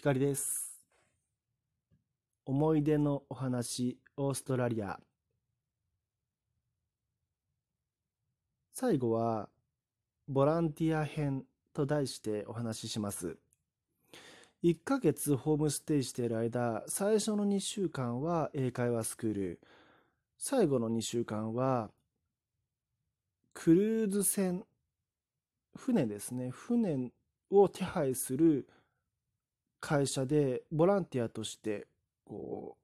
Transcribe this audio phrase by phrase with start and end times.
[0.00, 0.78] 光です。
[2.46, 5.00] 思い出のお話、オーストラリア。
[8.72, 9.48] 最後は、
[10.28, 11.42] ボランティア編
[11.74, 13.38] と題してお話しします。
[14.62, 19.60] 1ヶ月ホームステイしている間、最初の2週間は英会話スクール、
[20.36, 21.90] 最後の2週間は、
[23.52, 24.64] クルーズ船、
[25.74, 27.10] 船ですね、船
[27.50, 28.68] を手配する
[29.80, 31.86] 会社でボランティアとして
[32.24, 32.76] こ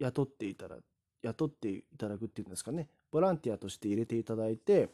[0.00, 0.76] う雇っていただ
[1.22, 4.90] 雇っていただくっていうんですかねボランティアとして入れていただいて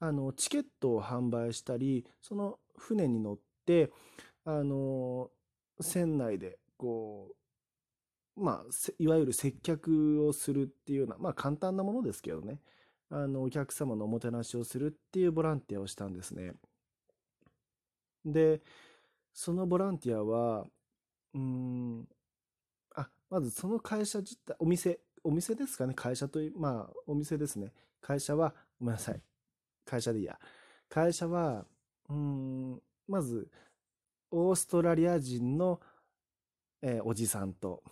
[0.00, 3.90] あのチケットを販売したりその船に乗って
[4.44, 5.30] あの
[5.80, 7.28] 船内でこ
[8.36, 12.58] うまあいわゆる接客をするっていうようなまあ簡単なものですけどね
[13.10, 16.52] あのお客様のおもてなしをするっていうボランティアをしたんですね。
[18.24, 18.60] で
[19.34, 20.64] そのボランティアは、
[21.34, 22.08] うん、
[22.94, 27.72] あ、まずその会社自体、お店、お店ですかね、会社という、まあ、お店ですね。
[28.00, 29.20] 会社は、ごめんなさい。
[29.84, 30.38] 会社でいいや。
[30.88, 31.66] 会社は、
[32.08, 33.50] うん、まず、
[34.30, 35.80] オーストラリア人の、
[36.80, 37.82] えー、おじさんと、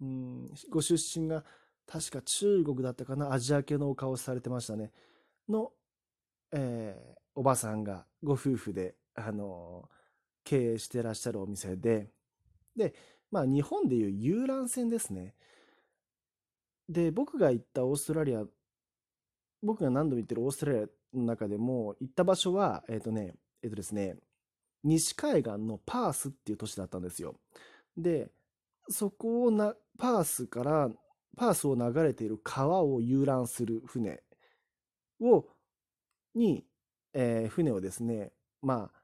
[0.00, 1.44] うん、ご出身が、
[1.86, 4.92] 確か中国だったかな、アジア系のお顔されてましたね。
[5.46, 5.72] の、
[6.52, 10.01] えー、おばさんが、ご夫婦で、あのー
[10.44, 12.10] 経営してらっしゃるお店で、
[12.76, 12.94] で、
[13.30, 15.34] まあ日本でいう遊覧船ですね。
[16.88, 18.44] で、僕が行ったオーストラリア、
[19.62, 20.82] 僕が何度も行ってるオーストラリア
[21.16, 24.16] の中でも行った場所は、えっ、ー、とね、えっ、ー、とですね、
[24.84, 27.36] 西海岸のパースっていう都市だったんですよ。
[27.96, 28.30] で、
[28.88, 30.90] そこをな、パースから、
[31.36, 34.22] パースを流れている川を遊覧する船
[35.20, 35.46] を、
[36.34, 36.66] に、
[37.14, 39.01] えー、船をですね、まあ、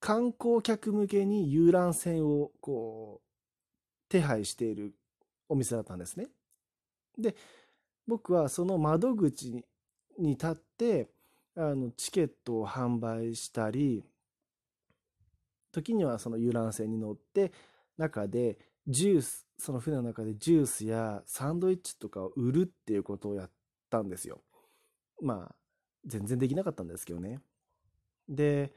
[0.00, 3.30] 観光客向けに遊覧船をこう
[4.08, 4.94] 手配している
[5.48, 6.28] お店だったんですね。
[7.18, 7.36] で
[8.06, 9.64] 僕はその窓口
[10.18, 11.08] に立って
[11.56, 14.04] あのチケットを販売したり
[15.72, 17.52] 時にはその遊覧船に乗って
[17.98, 23.50] 中でジュースその船の中でジュースやサンドイッチとかを売るっていうことをやっ
[23.90, 24.40] たんですよ。
[25.20, 25.54] まあ
[26.06, 27.40] 全然できなかったんですけどね。
[28.28, 28.72] で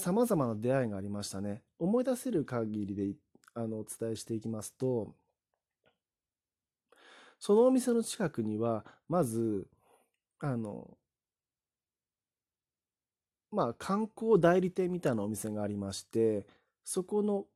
[0.00, 1.62] 様々な出会いがありましたね。
[1.78, 3.14] 思い出せる限りで
[3.54, 5.14] あのお伝えしていきますと、
[7.38, 9.66] そのお店の近くには、まず、
[10.40, 10.96] あの、
[13.50, 16.46] まあ、観光代理店みたいなお店がありまして、
[16.84, 17.46] そこの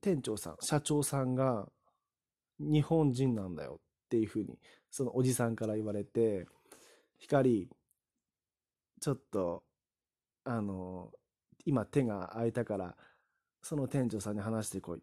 [0.00, 1.68] 店長さん、社長さんが
[2.58, 4.58] 日本人なんだよっていうふうに、
[4.90, 6.46] そのおじさんから言われて、
[7.18, 7.68] 光、
[9.00, 9.62] ちょっと、
[10.44, 11.12] あの、
[11.64, 12.96] 今手が空いたから、
[13.62, 15.02] その店長さんに話してこい。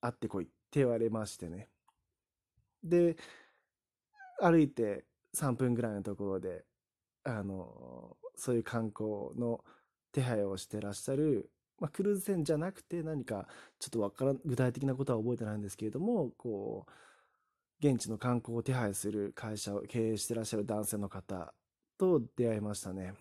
[0.00, 1.68] 会ってこいって言われましてね。
[2.82, 3.16] で、
[4.40, 6.64] 歩いて3分ぐらいのところで、
[7.24, 9.62] あの、そういう観光の
[10.12, 13.46] 手配をしてらっしゃる、まあ、クルーズ船じゃなくて何か
[13.78, 21.54] ちょっとわからん、具体的なことは覚えてないんですけれども、こう、現地の観光を手配する会社を経営してらっしゃる男性の方
[21.98, 23.14] と出会いましたね。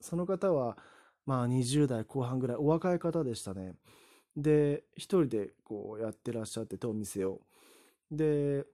[0.00, 0.76] その方は、
[1.26, 3.74] まあ20代後半ぐらい、お若い方でしたね。
[4.36, 7.40] で、一人でこうやってらっしゃってて、お店を。
[8.10, 8.64] で、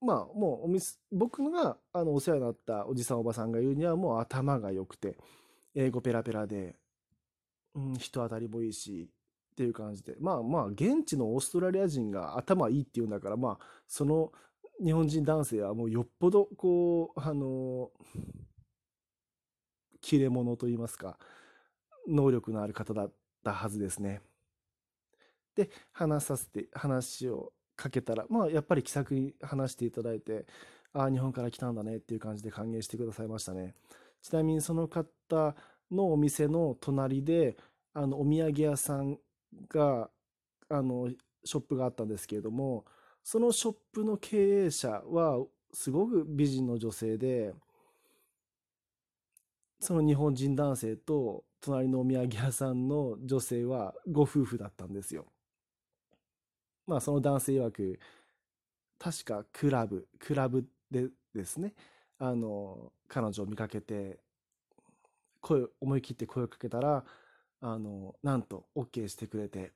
[0.00, 5.18] まあもうお店、僕があのお世話になったおじさんおばさんが言うにはもう頭が良くて、
[5.74, 6.76] 英語ペラペラで、
[7.74, 9.10] うん、人当たりもいいし、
[9.52, 10.16] っていう感じで。
[10.20, 14.30] まあまあ、現地のオーストラリア人が頭いいっていうんだから、まあ、その
[14.84, 17.90] 日本人男性はもうよっぽどこう、あの
[20.06, 21.18] 切れ者といいますか、
[22.06, 23.12] 能力のある方だっ
[23.42, 24.22] たはずですね。
[25.56, 30.46] で、話させて、話をかけたら、まあ、やっぱり気さくに話していただいて、
[30.92, 33.74] ああ、日本から来たんだねっていう感じで歓迎してくださいましたね。
[34.22, 35.56] ちなみにその方
[35.90, 37.56] のお店の隣で、
[37.92, 39.18] あの、お土産屋さん
[39.68, 40.08] が、
[40.68, 41.10] あの、
[41.44, 42.84] ショップがあったんですけれども、
[43.24, 47.52] そのショップの経営者は、すごく美人の女性で、
[49.86, 55.26] その日本人男性と隣のお土産屋さんの女性はご夫婦だったんですよ。
[56.88, 58.00] まあその男性曰く
[58.98, 61.72] 確かクラブクラブでですね
[62.18, 64.18] あの彼女を見かけて
[65.40, 67.04] 声思い切って声をかけたら
[67.60, 69.70] あのなんと OK してくれて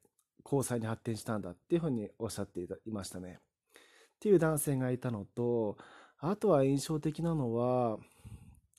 [0.44, 3.38] 交際に発展したんだっていうふうにおっしゃっていましたね。
[3.38, 3.82] っ
[4.18, 5.76] ていう男性がいたのと
[6.18, 7.98] あとは印象的なのは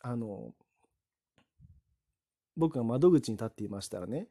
[0.01, 0.54] あの
[2.56, 4.27] 僕が窓口に立っていましたらね、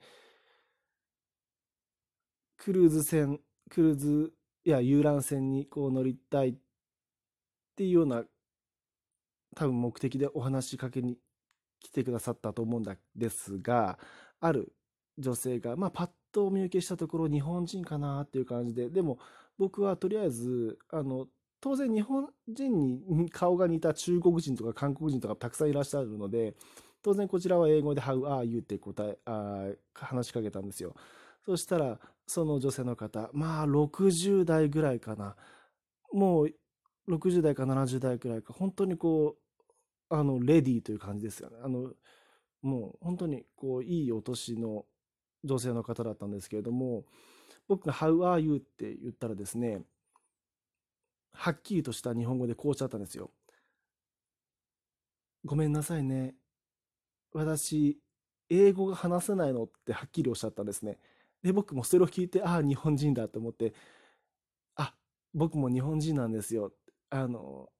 [2.56, 3.40] クルーズ船、
[3.70, 4.32] クルーズ
[4.64, 6.54] や遊覧船にこう乗りたいっ
[7.76, 8.24] ていうような
[9.56, 11.16] 多分目的でお話しかけに
[11.80, 12.84] 来てくださったと思うん
[13.16, 13.98] ですが、
[14.40, 14.72] ある
[15.18, 19.18] 女性が、まあ、パッとお見受けしたところ日本人かなっていう感じで、でも
[19.58, 21.26] 僕はとりあえず、あの、
[21.60, 26.54] 当然日本人に顔が似た中国人とか韓国人とかたくさんいらっしゃるので、
[27.02, 28.58] 当然こちらは英語で How are you?
[28.60, 30.94] って答え、あ話しかけたんですよ。
[31.44, 35.36] そしたら、その女性の方、まあ60代ぐらいかな。
[36.12, 36.54] もう
[37.08, 39.36] 60代か70代くらいか、本当にこ
[40.10, 41.56] う、あの、レディーという感じですよね。
[41.62, 41.92] あの、
[42.62, 44.84] もう本当にこう、いいお年の
[45.44, 47.04] 女性の方だったんですけれども、
[47.68, 48.56] 僕が How are you?
[48.56, 49.82] って言ったらですね、
[51.32, 53.30] はっきりとした日本語でこうおっしゃったんですよ。
[55.44, 56.34] ごめんなさいね。
[57.32, 57.98] 私、
[58.48, 60.98] 英語が話せないのってはっきりおっしゃったんですね。
[61.42, 63.74] で、僕もそれを聞いて、ああ、日本人だと思って、
[64.76, 64.94] あ、
[65.34, 66.72] 僕も日本人なんですよ。
[67.10, 67.70] あの、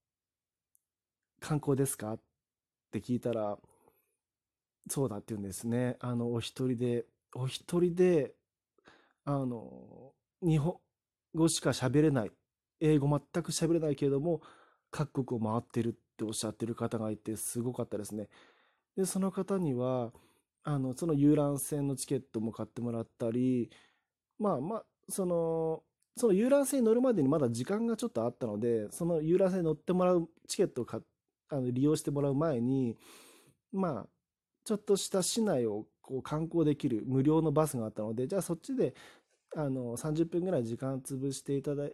[1.41, 2.13] 観光ですか？
[2.13, 2.21] っ
[2.93, 3.59] て聞いたら、
[4.89, 5.97] そうだって言うんですね。
[6.01, 8.35] あの、お一人で、お一人で、
[9.25, 10.81] あの、日本
[11.35, 12.33] 語しか喋れない。
[12.81, 14.43] 英語全く喋れないけれども、
[14.91, 18.29] 各国を回ってるっておっしゃってる方がいて、すごかったですね。
[19.01, 20.13] で、その方には、
[20.63, 23.71] あの、その遊覧船のチケットも買ってもらったり、
[24.39, 25.83] まあまあ、その、
[26.17, 31.01] その遊覧船に乗るまでにまだ時間がちょっとあったので、その遊覧船に乗ってもらうチケットをか
[31.49, 32.97] あの利用してもらう前に、
[33.73, 34.07] まあ、
[34.65, 38.95] ちょっとした市内をこう観光できる無料のバスがあったので、じゃあそっちで
[39.57, 41.89] あの30分ぐらい時間潰していただ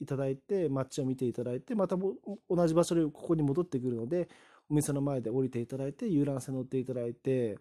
[0.00, 4.28] いただいて、街を見ていただいて、また同じ場所でここに戻ってくるので、
[4.70, 7.58] お店の前で降りていただいて、遊覧船乗っていただいて、っ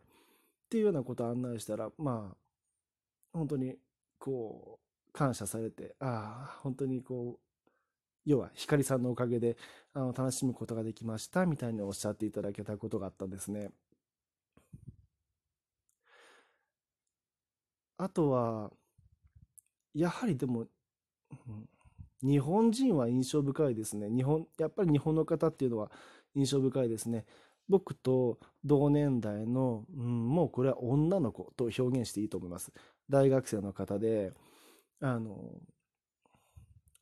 [0.69, 2.37] ていうようなことを案内したら、まあ、
[3.33, 3.75] 本当に、
[4.19, 7.47] こう、感謝されて、ああ、本当にこう、
[8.25, 9.55] 要は光さんのおかげで
[9.93, 13.71] あの楽しむことができましたみたいにおっしゃっていただけたことがあったんですね。
[17.97, 18.71] あとは、
[19.93, 20.67] やはりでも、
[22.21, 24.09] 日本人は印象深いですね。
[24.09, 25.89] 日本、やっぱり日本の方っていうのは
[26.37, 27.25] 印象深いですね。
[27.67, 32.71] 僕と同年代の、うん、もうこれは女の子と表現していいと思います。
[33.09, 34.31] 大学生の方で、
[35.01, 35.35] あの、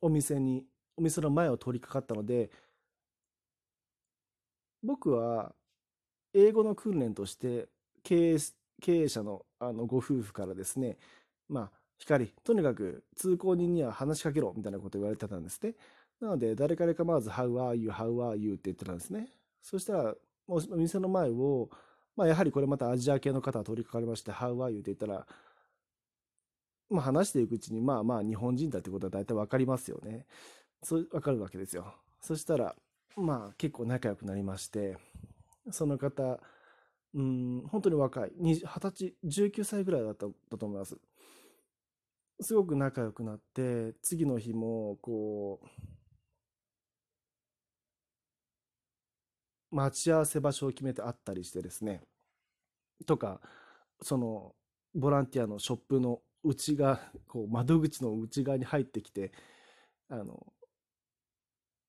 [0.00, 0.64] お店に、
[0.96, 2.50] お店の前を通りかかったので、
[4.82, 5.54] 僕は
[6.34, 7.68] 英語の訓練として
[8.02, 8.38] 経営
[8.80, 10.98] 経営者のあのご夫婦からですね、
[11.48, 15.74] まあ、光、とにかく通行人には話しかけろみたいなこと言われてたんですね。
[16.20, 17.90] なので、誰からかまず、How are you?
[17.90, 18.54] How are you?
[18.54, 19.28] って言ってたんですね。
[19.62, 20.14] そしたら、
[20.46, 21.68] お店の前を、
[22.16, 24.80] まあ、やはりこれまたアジア系の方が通りかかりまして、How are you?
[24.80, 25.26] って言ったら、
[26.88, 30.26] まあ、話していくうちに、まあまあ、日本人だってことは大体わかりますよね。
[30.82, 31.94] そう、わかるわけですよ。
[32.20, 32.74] そしたら、
[33.16, 34.96] まあ、結構仲良くなりまして、
[35.70, 36.40] その方、
[37.14, 40.96] うん、本当に若い、20歳、19歳ぐらいだっただと思います。
[42.40, 45.95] すごく仲良くなって、次の日も、こう、
[49.70, 52.02] 待ち合わせ場所を決めて会ったりしてですね、
[53.04, 53.40] とか、
[54.02, 54.54] その、
[54.94, 59.32] ボランティアのショップの内側、 こう、窓口の内側に入ってきて、
[60.08, 60.52] あの、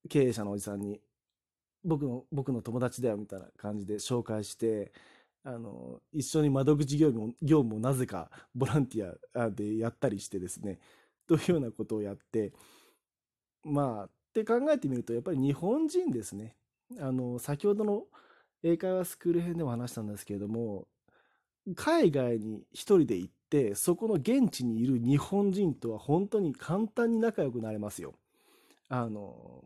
[0.10, 1.02] 経営者のおじさんに、
[1.84, 4.92] 僕の、僕の友達だよみたいな感じで紹介して、
[5.44, 10.80] あの、一緒に窓口業務業務をなぜかボランティアでやったりしてですね、
[11.26, 12.54] というようなことをやって、
[13.64, 16.56] まあ、って考えてみると、やっぱり日本人ですね。
[17.00, 18.06] あの、先ほどの
[18.64, 20.88] 英会話スクール編でも話したんですけれども、
[21.76, 28.16] 海外に一人で行って、そこの現地にいる日本人とは本当に簡単に仲良くなれますよ。
[28.90, 29.66] あの、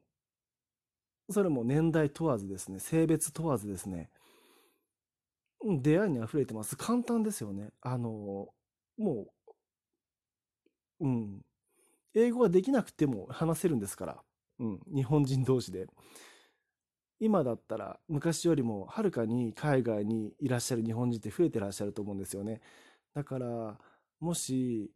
[1.31, 4.11] それも年代問わずですね、性別問わずですね。
[5.81, 6.75] 出会いに溢れてます。
[6.75, 7.69] 簡単ですよね。
[7.81, 8.53] あの、
[8.97, 9.27] も
[10.99, 11.41] う、うん。
[12.15, 14.23] 英語ができなくても話せるんですから。
[14.59, 14.79] うん。
[14.93, 15.87] 日本人同士で。
[17.21, 22.61] 今だったら昔よりもはるかに海外にいらっしゃる日本人って増えてらっしゃると思うんですよね。
[23.13, 23.77] だから、
[24.19, 24.89] もし、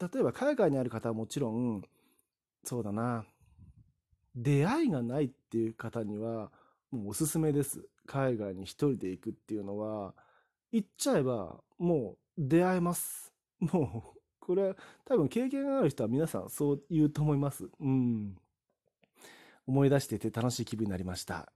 [0.00, 1.82] 例えば海外にある方はもちろん、
[2.64, 3.24] そうだな、
[4.34, 6.50] 出会いがないっていう方には、
[6.90, 7.86] もうおすすめです。
[8.06, 10.14] 海外に一人で行くっていうのは、
[10.72, 13.32] 行っちゃえばもう出会えます。
[13.60, 17.68] もう、これは多分経験がある人は皆さんそう言うと思います。
[17.78, 18.36] うん。
[19.66, 21.52] 思い出してて楽しい気分になりました。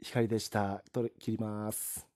[0.00, 0.82] 光でした。
[0.92, 2.07] と切ります。